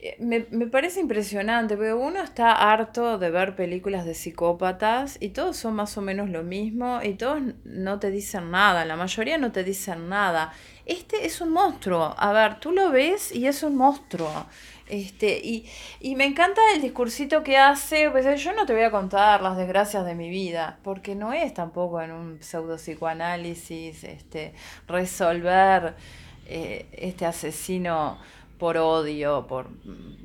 Eh, 0.00 0.16
me, 0.20 0.66
parece 0.68 1.00
impresionante, 1.00 1.76
porque 1.76 1.92
uno 1.92 2.22
está 2.22 2.52
harto 2.52 3.18
de 3.18 3.30
ver 3.30 3.56
películas 3.56 4.04
de 4.06 4.14
psicópatas 4.14 5.16
y 5.20 5.30
todos 5.30 5.56
son 5.56 5.74
más 5.74 5.98
o 5.98 6.02
menos 6.02 6.30
lo 6.30 6.44
mismo 6.44 7.00
y 7.02 7.14
todos 7.14 7.42
no 7.64 7.98
te 7.98 8.12
dicen 8.12 8.52
nada, 8.52 8.84
la 8.84 8.94
mayoría 8.94 9.38
no 9.38 9.50
te 9.50 9.64
dicen 9.64 10.08
nada. 10.08 10.52
Este 10.86 11.26
es 11.26 11.40
un 11.40 11.50
monstruo, 11.50 12.14
a 12.16 12.32
ver, 12.32 12.60
tú 12.60 12.70
lo 12.70 12.90
ves 12.90 13.34
y 13.34 13.48
es 13.48 13.62
un 13.64 13.76
monstruo. 13.76 14.46
Este, 14.88 15.38
y, 15.44 15.68
y 16.00 16.14
me 16.14 16.24
encanta 16.24 16.60
el 16.74 16.80
discursito 16.80 17.42
que 17.42 17.58
hace, 17.58 18.08
pues 18.10 18.42
yo 18.42 18.52
no 18.54 18.66
te 18.66 18.72
voy 18.72 18.84
a 18.84 18.90
contar 18.92 19.42
las 19.42 19.56
desgracias 19.56 20.06
de 20.06 20.14
mi 20.14 20.30
vida, 20.30 20.78
porque 20.84 21.14
no 21.16 21.32
es 21.32 21.52
tampoco 21.54 22.00
en 22.00 22.12
un 22.12 22.42
pseudo 22.42 22.76
psicoanálisis 22.76 24.04
este, 24.04 24.54
resolver 24.86 25.94
eh, 26.50 26.86
este 26.92 27.26
asesino 27.26 28.16
por 28.58 28.76
odio, 28.76 29.46
por 29.46 29.70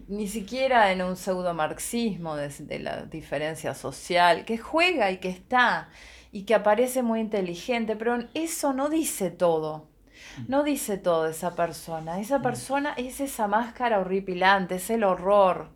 ni 0.08 0.28
siquiera 0.28 0.92
en 0.92 1.02
un 1.02 1.16
pseudo 1.16 1.54
marxismo 1.54 2.36
de, 2.36 2.80
la 2.80 3.04
diferencia 3.04 3.74
social, 3.74 4.46
que 4.46 4.58
juega 4.58 5.12
y 5.12 5.18
que 5.18 5.30
está 5.30 5.90
y 6.32 6.44
que 6.44 6.56
aparece 6.56 7.04
muy 7.04 7.20
inteligente, 7.20 7.96
pero 7.96 8.18
eso 8.34 8.74
no 8.74 8.90
dice 8.90 9.30
todo. 9.30 9.88
No 10.48 10.64
dice 10.64 10.98
todo 10.98 11.28
esa 11.28 11.56
persona. 11.56 12.20
Esa 12.20 12.42
persona 12.42 12.94
es 12.98 13.20
esa 13.20 13.48
máscara 13.48 14.00
horripilante, 14.00 14.76
es 14.76 14.90
el 14.90 15.04
horror. 15.04 15.70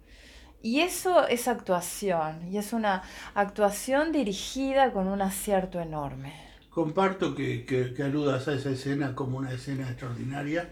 Y 0.63 0.79
eso 0.79 1.27
es 1.27 1.47
actuación, 1.47 2.51
y 2.51 2.57
es 2.57 2.73
una 2.73 3.03
actuación 3.35 4.11
dirigida 4.11 4.91
con 4.91 5.07
un 5.07 5.21
acierto 5.21 5.79
enorme. 5.79 6.33
Comparto 6.71 7.35
que, 7.35 7.65
que, 7.65 7.93
que 7.93 8.03
aludas 8.03 8.47
a 8.47 8.53
esa 8.53 8.71
escena 8.71 9.13
como 9.13 9.37
una 9.37 9.51
escena 9.51 9.87
extraordinaria 9.87 10.71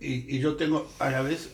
y, 0.00 0.38
yo 0.38 0.56
tengo 0.56 0.90
a 0.98 1.10
la 1.10 1.22
vez, 1.22 1.50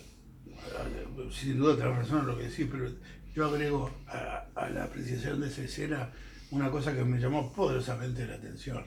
sin 1.33 1.59
duda 1.59 1.77
tenés 1.77 1.97
razón 1.97 2.27
lo 2.27 2.37
que 2.37 2.45
decís, 2.49 2.67
pero 2.71 2.91
yo 3.35 3.47
agrego 3.47 3.91
a, 4.07 4.69
la 4.69 4.85
apreciación 4.85 5.41
de 5.41 5.49
esa 5.49 5.63
escena 5.63 6.11
una 6.51 6.71
cosa 6.71 6.95
que 6.95 7.05
me 7.05 7.19
llamó 7.19 7.53
poderosamente 7.53 8.27
la 8.27 8.35
atención. 8.35 8.85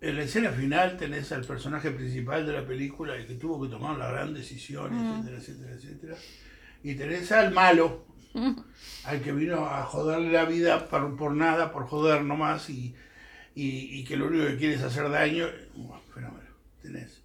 En 0.00 0.16
la 0.16 0.22
escena 0.22 0.50
final 0.50 0.96
tenés 0.96 1.30
al 1.32 1.44
personaje 1.44 1.90
principal 1.90 2.46
de 2.46 2.54
la 2.54 2.66
película 2.66 3.18
y 3.20 3.26
que 3.26 3.34
tuvo 3.34 3.62
que 3.62 3.68
tomar 3.68 3.98
la 3.98 4.10
gran 4.10 4.32
decisión, 4.32 4.94
etcétera, 4.94 5.36
etcétera, 5.38 5.72
etcétera. 5.74 6.16
Y 6.82 6.94
tenés 6.94 7.30
al 7.32 7.52
malo, 7.52 8.06
al 9.04 9.20
que 9.20 9.32
vino 9.32 9.66
a 9.66 9.84
joderle 9.84 10.32
la 10.32 10.46
vida 10.46 10.88
por, 10.88 11.14
por 11.16 11.34
nada, 11.34 11.70
por 11.70 11.86
joder 11.86 12.24
nomás, 12.24 12.70
y, 12.70 12.94
y, 13.54 14.00
y, 14.00 14.04
que 14.04 14.16
lo 14.16 14.28
único 14.28 14.46
que 14.46 14.56
quiere 14.56 14.74
es 14.76 14.82
hacer 14.82 15.10
daño. 15.10 15.46
fenómeno, 16.14 16.48
tenés 16.80 17.19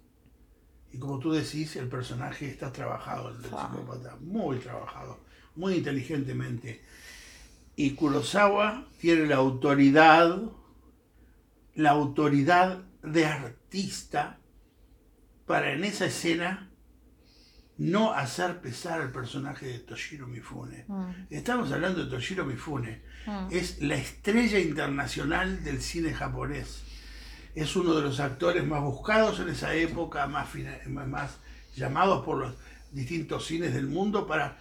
y 0.96 0.98
como 0.98 1.18
tú 1.18 1.30
decís, 1.30 1.76
el 1.76 1.88
personaje 1.88 2.48
está 2.48 2.72
trabajado, 2.72 3.28
el 3.28 3.42
del 3.42 3.50
psicópata, 3.50 4.16
muy 4.22 4.56
trabajado, 4.56 5.20
muy 5.54 5.74
inteligentemente. 5.74 6.82
Y 7.76 7.90
Kurosawa 7.90 8.88
tiene 8.98 9.26
la 9.26 9.36
autoridad, 9.36 10.40
la 11.74 11.90
autoridad 11.90 12.82
de 13.02 13.26
artista 13.26 14.38
para 15.44 15.74
en 15.74 15.84
esa 15.84 16.06
escena 16.06 16.70
no 17.76 18.14
hacer 18.14 18.62
pesar 18.62 19.02
al 19.02 19.12
personaje 19.12 19.66
de 19.66 19.78
Toshiro 19.80 20.26
Mifune. 20.26 20.86
Mm. 20.88 21.10
Estamos 21.28 21.72
hablando 21.72 22.02
de 22.02 22.10
Toshiro 22.10 22.46
Mifune. 22.46 23.02
Mm. 23.26 23.48
Es 23.50 23.82
la 23.82 23.96
estrella 23.96 24.58
internacional 24.58 25.62
del 25.62 25.82
cine 25.82 26.14
japonés. 26.14 26.84
Es 27.56 27.74
uno 27.74 27.94
de 27.94 28.02
los 28.02 28.20
actores 28.20 28.64
más 28.64 28.82
buscados 28.82 29.40
en 29.40 29.48
esa 29.48 29.74
época, 29.74 30.26
más, 30.28 30.48
más- 30.86 31.08
más 31.08 31.38
llamados 31.74 32.24
por 32.24 32.38
los 32.38 32.54
distintos 32.92 33.46
cines 33.46 33.74
del 33.74 33.88
mundo 33.88 34.26
para... 34.28 34.56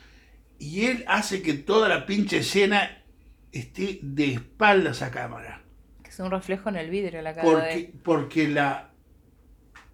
Y 0.58 0.86
él 0.86 1.04
hace 1.08 1.42
que 1.42 1.54
toda 1.54 1.88
la 1.90 2.06
pinche 2.06 2.38
escena 2.40 3.04
esté 3.52 4.00
de 4.02 4.34
espaldas 4.34 5.02
a 5.02 5.12
cámara. 5.12 5.62
Que 6.02 6.10
es 6.10 6.20
un 6.20 6.32
reflejo 6.32 6.70
en 6.70 6.78
el 6.78 6.90
vidrio 6.90 7.22
la 7.22 7.36
cara 7.36 7.46
Porque, 7.46 7.76
de 7.76 7.94
porque 8.04 8.48
la, 8.48 8.92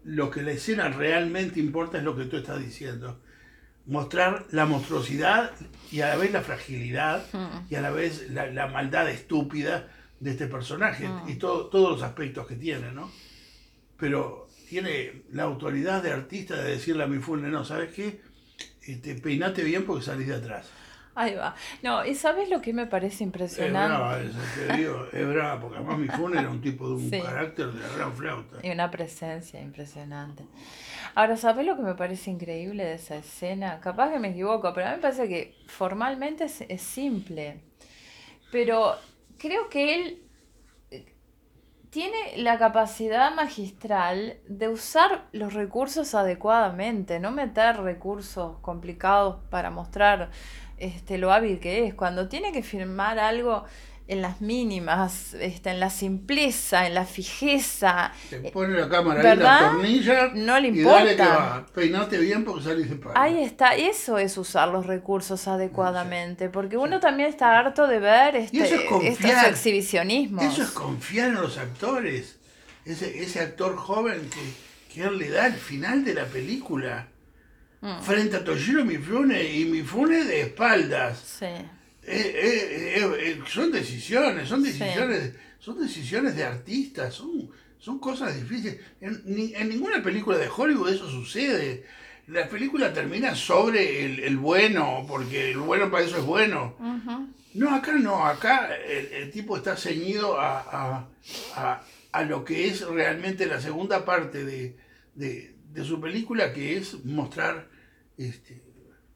lo 0.03 0.29
que 0.29 0.43
la 0.43 0.51
escena 0.51 0.87
realmente 0.89 1.59
importa 1.59 1.97
es 1.97 2.03
lo 2.03 2.15
que 2.15 2.25
tú 2.25 2.37
estás 2.37 2.59
diciendo. 2.59 3.19
Mostrar 3.87 4.45
la 4.51 4.65
monstruosidad 4.67 5.51
y 5.91 6.01
a 6.01 6.09
la 6.09 6.15
vez 6.17 6.31
la 6.31 6.41
fragilidad 6.41 7.25
Mm. 7.33 7.65
y 7.71 7.75
a 7.75 7.81
la 7.81 7.89
vez 7.89 8.29
la, 8.29 8.45
la 8.45 8.67
maldad 8.67 9.09
estúpida 9.09 9.87
de 10.21 10.31
este 10.31 10.47
personaje 10.47 11.07
Mm. 11.07 11.29
y 11.29 11.35
todo, 11.35 11.65
todos 11.67 11.91
los 11.91 12.03
aspectos 12.03 12.47
que 12.47 12.55
tiene, 12.55 12.91
¿no? 12.93 13.11
Pero 13.97 14.47
tiene 14.69 15.23
la 15.31 15.43
autoridad 15.43 16.01
de 16.01 16.11
artista 16.11 16.55
de 16.61 16.71
decirle 16.71 17.03
a 17.03 17.07
mi 17.07 17.17
Mifune, 17.17 17.49
no, 17.49 17.65
¿sabes 17.65 17.91
qué? 17.93 18.21
Este, 18.83 19.15
peinate 19.15 19.63
bien 19.63 19.85
porque 19.85 20.05
salís 20.05 20.27
de 20.27 20.35
atrás. 20.35 20.69
Ahí 21.13 21.35
va. 21.35 21.53
No, 21.83 22.05
y 22.05 22.15
¿sabes 22.15 22.49
lo 22.49 22.61
que 22.61 22.71
me 22.71 22.85
parece 22.87 23.15
Es 23.15 23.21
impresionante? 23.21 23.89
brava, 23.97 24.21
eso 24.21 24.37
te 24.55 24.77
digo, 24.77 25.05
es 25.11 25.27
brava, 25.27 25.59
porque 25.59 25.77
además 25.77 25.97
Mifune 25.99 26.39
era 26.39 26.49
un 26.49 26.61
tipo 26.61 26.87
de 26.87 26.93
un 26.95 27.09
Sí. 27.09 27.19
carácter 27.21 27.67
de 27.67 27.79
la 27.81 27.95
gran 27.97 28.15
flauta. 28.15 28.57
Y 28.65 28.71
una 28.71 28.89
presencia 28.89 29.61
impresionante. 29.61 30.45
Ahora, 31.15 31.35
¿sabes 31.35 31.65
lo 31.65 31.75
que 31.75 31.81
me 31.81 31.95
parece 31.95 32.31
increíble 32.31 32.85
de 32.85 32.93
esa 32.93 33.17
escena? 33.17 33.81
Capaz 33.81 34.11
que 34.11 34.19
me 34.19 34.29
equivoco, 34.29 34.73
pero 34.73 34.87
a 34.87 34.91
mí 34.91 34.95
me 34.97 35.01
parece 35.01 35.27
que 35.27 35.55
formalmente 35.67 36.45
es, 36.45 36.61
es 36.69 36.81
simple. 36.81 37.59
Pero 38.51 38.95
creo 39.41 39.69
que 39.69 39.95
él 39.95 40.23
eh, 40.91 41.15
tiene 41.89 42.37
la 42.37 42.59
capacidad 42.59 43.33
magistral 43.33 44.37
de 44.47 44.69
usar 44.69 45.25
los 45.31 45.55
recursos 45.55 46.13
adecuadamente, 46.13 47.19
no 47.19 47.31
meter 47.31 47.77
recursos 47.77 48.57
complicados 48.61 49.37
para 49.49 49.71
mostrar 49.71 50.29
este, 50.77 51.17
lo 51.17 51.33
hábil 51.33 51.59
que 51.59 51.87
es. 51.87 51.95
Cuando 51.95 52.29
tiene 52.29 52.51
que 52.51 52.61
firmar 52.61 53.17
algo 53.17 53.63
en 54.11 54.21
las 54.21 54.41
mínimas, 54.41 55.33
este, 55.35 55.69
en 55.69 55.79
la 55.79 55.89
simpleza, 55.89 56.85
en 56.85 56.93
la 56.95 57.05
fijeza, 57.05 58.11
Te 58.29 58.39
pone 58.51 58.77
la 58.77 58.89
cámara 58.89 59.19
ahí, 59.21 59.23
la 59.25 59.35
¿Verdad? 59.35 59.71
tornilla 59.71 60.31
No 60.35 60.59
le 60.59 60.67
y 60.67 60.81
dale 60.83 61.15
que 61.15 61.21
importa. 61.23 61.37
va. 61.37 61.65
Peinate 61.73 62.17
bien 62.17 62.43
porque 62.43 62.63
salís 62.65 62.89
de 62.89 62.97
palo. 62.97 63.13
Ahí 63.17 63.41
está, 63.41 63.75
eso 63.75 64.17
es 64.17 64.37
usar 64.37 64.67
los 64.67 64.85
recursos 64.85 65.47
adecuadamente, 65.47 66.49
porque 66.49 66.75
uno 66.77 66.99
también 66.99 67.29
está 67.29 67.57
harto 67.57 67.87
de 67.87 67.99
ver 67.99 68.35
este, 68.35 68.57
eso 68.63 68.75
es 69.01 69.19
estos 69.21 69.43
exhibicionismos. 69.49 70.43
Eso 70.43 70.63
es 70.63 70.71
confiar 70.71 71.29
en 71.29 71.35
los 71.35 71.57
actores. 71.57 72.37
Ese, 72.83 73.23
ese 73.23 73.39
actor 73.39 73.77
joven 73.77 74.29
que, 74.29 74.93
que 74.93 75.07
él 75.07 75.17
le 75.19 75.29
da 75.29 75.45
al 75.45 75.53
final 75.53 76.03
de 76.03 76.15
la 76.15 76.25
película. 76.25 77.07
Mm. 77.79 78.01
Frente 78.01 78.35
a 78.35 78.43
Toshiro 78.43 78.83
Mifune 78.83 79.41
y 79.55 79.65
Mifune 79.65 80.25
de 80.25 80.41
espaldas. 80.41 81.17
Sí, 81.39 81.45
Eh, 82.03 82.97
eh, 82.97 83.21
eh, 83.31 83.39
son 83.47 83.71
decisiones, 83.71 84.47
son 84.49 84.63
Sí. 84.65 84.71
decisiones, 84.71 85.33
son 85.59 85.79
decisiones 85.79 86.35
de 86.35 86.43
artistas, 86.43 87.13
son, 87.13 87.49
son 87.79 87.99
cosas 87.99 88.35
difíciles. 88.35 88.79
En, 88.99 89.21
en 89.55 89.69
ninguna 89.69 90.01
película 90.01 90.37
de 90.37 90.49
Hollywood 90.49 90.89
eso 90.89 91.09
sucede. 91.09 91.85
La 92.27 92.47
película 92.49 92.93
termina 92.93 93.35
sobre 93.35 94.05
el, 94.05 94.19
el 94.21 94.37
bueno, 94.37 95.05
porque 95.07 95.51
el 95.51 95.57
bueno 95.57 95.91
para 95.91 96.05
eso 96.05 96.17
es 96.17 96.23
bueno. 96.23 96.75
No, 97.53 97.75
acá 97.75 97.93
no, 97.93 98.25
acá 98.25 98.73
el, 98.75 99.07
el 99.07 99.31
tipo 99.31 99.57
está 99.57 99.75
ceñido 99.75 100.39
a, 100.39 100.59
a- 100.61 101.09
a- 101.55 101.83
a 102.13 102.23
lo 102.23 102.43
que 102.45 102.67
es 102.67 102.81
realmente 102.87 103.45
la 103.45 103.59
segunda 103.59 104.05
parte 104.05 104.43
de, 104.45 104.77
de- 105.15 105.55
de 105.71 105.83
su 105.85 105.99
película, 106.01 106.53
que 106.53 106.77
es 106.77 107.03
mostrar 107.05 107.67
este, 108.17 108.61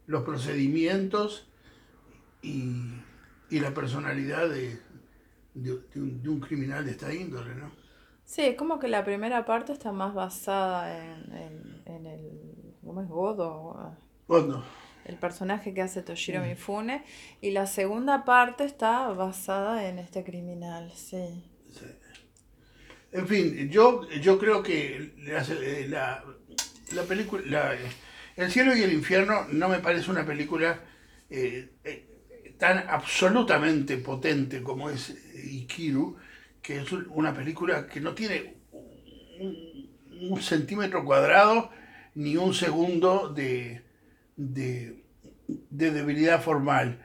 los 0.08 0.24
procedimientos 0.24 1.48
y, 2.46 3.04
y 3.50 3.60
la 3.60 3.74
personalidad 3.74 4.50
de, 4.50 4.80
de- 5.54 5.80
de 5.94 6.02
un, 6.02 6.22
de 6.24 6.30
un 6.30 6.40
criminal 6.40 6.86
de 6.86 6.92
esta 6.92 7.14
índole, 7.14 7.56
¿no? 7.56 7.72
Sí, 8.26 8.42
es 8.42 8.56
como 8.58 8.80
que 8.80 8.88
la 8.88 9.04
primera 9.06 9.46
parte 9.46 9.72
está 9.74 9.92
más 9.92 10.14
basada 10.14 10.98
en, 10.98 11.32
en- 11.34 11.82
en 11.86 12.06
el, 12.08 12.22
¿cómo 12.84 13.02
es 13.02 13.08
Godo? 13.08 13.96
Cuando, 14.28 14.64
El 15.06 15.18
personaje 15.18 15.74
que 15.74 15.82
hace 15.84 16.02
Toshiro 16.02 16.42
Mm. 16.42 16.48
Mifune, 16.48 17.04
y 17.42 17.52
la 17.52 17.68
segunda 17.68 18.26
parte 18.26 18.66
está 18.66 19.08
basada 19.10 19.88
en 19.88 20.00
este 20.00 20.24
criminal, 20.24 20.92
sí. 20.94 21.44
En 23.12 23.28
fin, 23.28 23.70
yo, 23.70 24.08
yo 24.22 24.38
creo 24.38 24.62
que 24.62 25.14
la, 25.20 25.44
la, 25.88 26.24
la 26.94 27.04
película, 27.04 27.44
la- 27.46 27.76
El 28.36 28.52
cielo 28.52 28.76
y 28.76 28.82
el 28.84 28.92
infierno 28.94 29.46
no 29.52 29.70
me 29.70 29.80
parece 29.80 30.12
una 30.12 30.26
película 30.26 30.80
eh, 31.30 31.70
eh, 31.86 32.06
tan 32.58 32.86
absolutamente 32.90 33.98
potente 33.98 34.62
como 34.64 34.90
es 34.90 35.16
Ikiru, 35.46 36.16
que 36.62 36.78
es 36.82 36.92
un- 36.92 37.08
una 37.10 37.34
película 37.34 37.88
que 37.88 38.00
no 38.02 38.14
tiene 38.14 38.56
un, 39.40 39.90
un 40.32 40.42
centímetro 40.42 41.04
cuadrado 41.06 41.70
ni 42.16 42.38
un 42.38 42.54
segundo 42.54 43.30
de, 43.30 43.84
de, 44.38 45.04
de 45.48 45.92
debilidad 45.92 46.42
formal. 46.42 47.02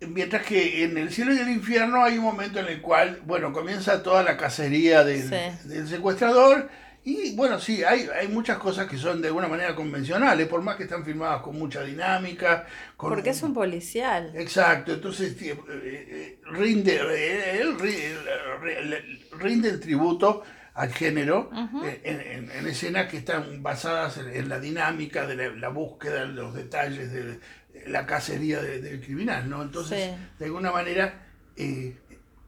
Mientras 0.00 0.46
que 0.46 0.84
en 0.84 0.96
el 0.96 1.10
cielo 1.10 1.34
y 1.34 1.38
el 1.38 1.48
infierno 1.48 2.04
hay 2.04 2.18
un 2.18 2.24
momento 2.24 2.60
en 2.60 2.66
el 2.66 2.80
cual, 2.80 3.20
bueno, 3.26 3.52
comienza 3.52 4.02
toda 4.02 4.22
la 4.22 4.36
cacería 4.36 5.02
del, 5.02 5.28
Sí. 5.28 5.68
del 5.68 5.88
secuestrador. 5.88 6.68
Y 7.10 7.34
bueno, 7.34 7.58
sí, 7.58 7.82
hay, 7.84 8.06
hay 8.14 8.28
muchas 8.28 8.58
cosas 8.58 8.86
que 8.86 8.98
son 8.98 9.22
de 9.22 9.28
alguna 9.28 9.48
manera 9.48 9.74
convencionales, 9.74 10.46
por 10.46 10.60
más 10.60 10.76
que 10.76 10.82
están 10.82 11.06
filmadas 11.06 11.40
con 11.40 11.58
mucha 11.58 11.82
dinámica. 11.82 12.66
Con 12.98 13.10
Porque 13.14 13.30
es 13.30 13.42
un 13.42 13.54
policial. 13.54 14.30
Exacto, 14.34 14.92
entonces 14.92 15.34
tí- 15.34 15.48
eh, 15.48 15.56
eh, 15.70 16.38
rinde, 16.44 16.96
eh, 16.96 17.60
él 17.62 17.78
ri- 17.78 17.94
eh, 17.94 18.18
ri- 18.60 19.38
rinde 19.38 19.70
el 19.70 19.80
tributo 19.80 20.42
al 20.74 20.92
género 20.92 21.50
eh, 21.82 22.00
en, 22.04 22.20
en- 22.20 22.50
en 22.50 22.66
escenas 22.68 23.08
que 23.10 23.16
están 23.16 23.62
basadas 23.62 24.18
en, 24.18 24.28
en 24.28 24.48
la 24.50 24.60
dinámica 24.60 25.26
de 25.26 25.34
la, 25.34 25.48
la 25.56 25.68
búsqueda, 25.68 26.26
los 26.26 26.52
detalles 26.54 27.10
de 27.10 27.40
la 27.86 28.04
cacería 28.04 28.60
de- 28.60 28.82
del 28.82 29.00
criminal, 29.00 29.48
¿no? 29.48 29.62
Entonces, 29.62 30.10
Sí. 30.14 30.26
de 30.40 30.44
alguna 30.44 30.72
manera, 30.72 31.26
eh, 31.56 31.96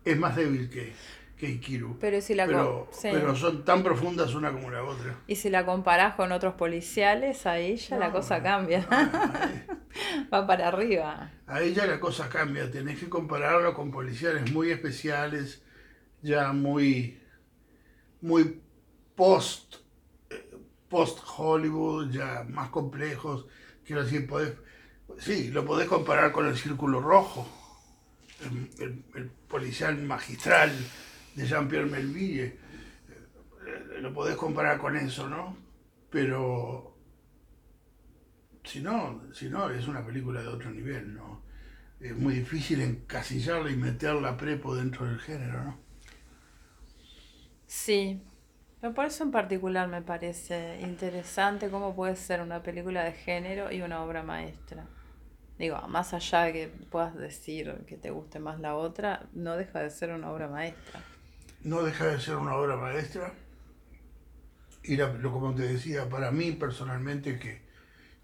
es 0.05 0.17
más 0.19 0.37
débil 0.37 0.69
que, 0.69 0.93
que 1.41 1.49
Ikiru. 1.51 1.99
Pero 2.01 2.21
si 2.21 2.35
la 2.35 2.47
pero, 2.47 2.89
sí. 2.93 3.09
pero 3.11 3.35
son 3.37 3.65
tan 3.65 3.83
profundas 3.83 4.35
una 4.35 4.53
como 4.53 4.71
la 4.71 4.83
otra. 4.85 5.15
Y 5.27 5.37
si 5.37 5.49
la 5.51 5.65
comparás 5.65 6.15
con 6.15 6.33
otros 6.33 6.55
policiales, 6.55 7.47
ahí 7.47 7.77
ya 7.77 7.99
la 7.99 8.07
No, 8.09 8.13
cosa 8.13 8.43
cambia. 8.43 8.87
Va 10.33 10.47
para 10.47 10.69
arriba. 10.69 11.31
Ahí 11.47 11.75
ya 11.75 11.87
la 11.87 11.99
cosa 12.01 12.29
cambia, 12.29 12.71
tenés 12.71 12.99
que 13.01 13.09
compararlo 13.09 13.75
con 13.75 13.91
policiales 13.91 14.51
muy 14.53 14.71
especiales, 14.71 15.63
ya 16.23 16.53
muy, 16.53 17.19
muy 18.21 18.61
post, 19.17 19.77
eh, 20.31 20.51
post 20.89 21.21
Hollywood, 21.39 22.11
ya 22.11 22.45
más 22.49 22.71
complejos. 22.71 23.47
Quiero 23.85 24.05
decir, 24.05 24.27
podés, 24.27 24.55
sí, 25.19 25.51
lo 25.51 25.65
podés 25.65 25.89
comparar 25.89 26.33
con 26.33 26.47
el 26.47 26.57
Círculo 26.57 27.01
Rojo, 27.01 27.47
el, 28.41 28.71
el- 28.85 29.05
el 29.15 29.31
policial 29.49 29.97
magistral 30.03 30.73
de 31.35 31.47
Jean-Pierre 31.47 31.87
Melville. 31.87 32.59
Eh, 33.67 34.01
Lo 34.01 34.13
podés 34.13 34.37
comparar 34.37 34.79
con 34.79 34.97
eso, 34.97 35.29
¿no? 35.29 35.57
Pero 36.11 36.97
si 38.65 38.81
no, 38.81 39.21
si 39.33 39.49
no, 39.51 39.69
es 39.71 39.87
una 39.89 40.05
película 40.05 40.41
de 40.43 40.49
otro 40.49 40.71
nivel, 40.71 41.15
¿no? 41.15 41.43
Es 42.01 42.17
muy 42.17 42.35
difícil 42.35 42.81
encasillarla 42.81 43.71
y 43.71 43.77
meterla 43.77 44.37
prepo 44.37 44.75
dentro 44.77 45.07
del 45.07 45.19
género, 45.21 45.65
¿no? 45.65 45.81
Sí. 47.67 48.23
Pero 48.81 48.95
por 48.95 49.05
eso 49.07 49.25
en 49.25 49.31
particular 49.33 49.89
me 49.89 50.03
parece 50.03 50.81
interesante 50.83 51.71
cómo 51.71 51.95
puede 51.95 52.17
ser 52.17 52.41
una 52.43 52.63
película 52.63 53.05
de 53.05 53.13
género 53.13 53.71
y 53.73 53.83
una 53.83 54.03
obra 54.05 54.23
maestra. 54.23 54.91
Digo, 55.59 55.81
más 55.89 56.15
allá 56.15 56.43
de 56.45 56.53
que 56.55 56.69
puedas 56.91 57.17
decir 57.17 57.85
que 57.87 57.99
te 57.99 58.11
guste 58.11 58.41
más 58.41 58.61
la 58.61 58.77
otra, 58.77 59.29
no 59.35 59.57
deja 59.57 59.81
de 59.81 59.91
ser 59.91 60.13
una 60.13 60.33
obra 60.33 60.49
maestra. 60.49 61.10
No 61.63 61.83
deja 61.83 62.07
de 62.09 62.21
ser 62.21 62.37
una 62.37 62.55
obra 62.57 62.77
maestra. 62.77 63.33
Y 64.83 64.97
la- 64.97 65.13
lo 65.13 65.33
como 65.33 65.55
te 65.55 65.63
decía, 65.63 66.09
para 66.09 66.31
mí 66.31 66.53
personalmente 66.53 67.39
que, 67.39 67.63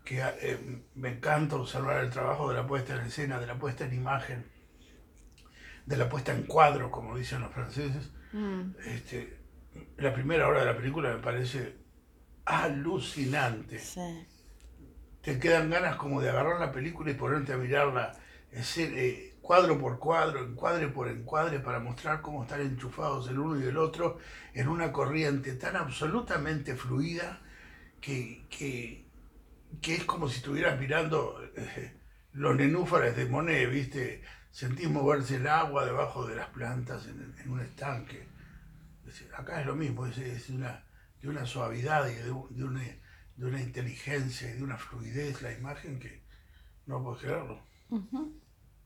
que 0.05 0.21
eh, 0.23 0.85
me 0.95 1.11
encanta 1.11 1.57
observar 1.57 2.05
el 2.05 2.11
trabajo 2.11 2.49
de 2.51 2.57
la 2.57 2.67
puesta 2.67 2.95
en 2.97 3.07
escena, 3.07 3.41
de 3.41 3.47
la 3.47 3.59
puesta 3.59 3.85
en 3.87 3.95
imagen, 3.95 4.47
de 5.87 5.97
la 5.97 6.09
puesta 6.09 6.33
en 6.33 6.43
cuadro, 6.45 6.91
como 6.91 7.17
dicen 7.17 7.41
los 7.41 7.53
franceses. 7.53 8.11
Mm, 8.33 8.75
Este, 8.87 9.39
la 9.99 10.15
primera 10.15 10.49
hora 10.49 10.61
de 10.61 10.67
la 10.67 10.77
película 10.77 11.11
me 11.15 11.23
parece 11.23 11.77
alucinante. 12.47 13.79
sí. 13.79 14.27
te 15.23 15.39
quedan 15.39 15.71
ganas 15.71 15.97
como 15.97 16.21
de 16.21 16.31
agarrar 16.31 16.61
la 16.61 16.73
película 16.73 17.11
y 17.11 17.15
ponerte 17.15 17.53
a 17.53 17.57
mirarla 17.57 18.13
eh, 18.53 19.36
cuadro 19.47 19.79
por 19.79 20.01
cuadro, 20.01 20.45
encuadre 20.45 20.89
por 20.89 21.07
encuadre, 21.07 21.61
para 21.61 21.79
mostrar 21.79 22.21
cómo 22.21 22.43
están 22.43 22.63
enchufados 22.63 23.29
el 23.29 23.39
uno 23.39 23.61
y 23.61 23.63
el 23.63 23.77
otro 23.77 24.19
en 24.53 24.67
una 24.67 24.91
corriente 24.91 25.55
tan 25.55 25.77
absolutamente 25.77 26.75
fluida 26.75 27.41
que, 28.01 28.45
que, 28.51 29.95
es 29.95 30.05
como 30.05 30.29
si 30.29 30.39
estuvieras 30.39 30.81
mirando 30.81 31.41
eh, 31.55 31.97
los 32.33 32.57
nenúfares 32.57 33.17
de 33.17 33.27
Monet, 33.27 33.71
¿viste? 33.71 34.23
Sentís 34.51 34.91
moverse 34.91 35.37
el 35.37 35.47
agua 35.47 35.85
debajo 35.85 36.27
de 36.27 36.35
las 36.35 36.49
plantas 36.49 37.07
en, 37.07 37.49
un 37.49 37.61
estanque. 37.61 38.27
Acá 39.37 39.61
es 39.61 39.67
lo 39.67 39.77
mismo, 39.77 40.07
es, 40.07 40.51
una, 40.51 40.85
de 41.21 41.29
una 41.29 41.47
suavidad 41.47 42.09
y 42.09 42.15
de, 42.15 42.33
una, 42.33 42.81
de, 43.37 43.47
una, 43.47 43.63
inteligencia 43.63 44.51
y 44.51 44.55
de 44.55 44.65
una 44.65 44.77
fluidez 44.77 45.41
la 45.41 45.53
imagen 45.53 46.01
que 46.01 46.25
no 46.87 47.01
puedo 47.01 47.17
creerlo. 47.17 47.63